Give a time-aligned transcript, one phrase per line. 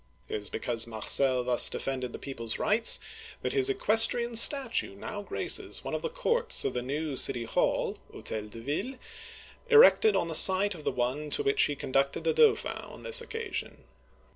[0.29, 2.99] It is because Marcel thus defended the people's rights,
[3.43, 7.99] that his equestrian statue now graces one of the courts of the new city hall
[8.11, 8.99] (H6tel de Ville),
[9.69, 13.03] erected on the site of the one to which he con ducted the Dauphin on
[13.03, 13.83] this occasion.